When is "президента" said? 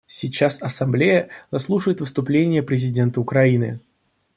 2.63-3.21